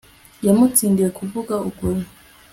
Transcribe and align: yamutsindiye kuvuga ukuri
yamutsindiye 0.45 1.09
kuvuga 1.17 1.53
ukuri 1.69 2.03